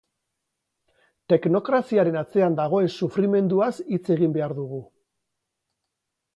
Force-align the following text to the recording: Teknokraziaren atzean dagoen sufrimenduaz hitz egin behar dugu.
Teknokraziaren 1.33 2.17
atzean 2.23 2.57
dagoen 2.61 2.91
sufrimenduaz 2.95 3.71
hitz 3.85 4.03
egin 4.19 4.37
behar 4.41 4.59
dugu. 4.65 4.85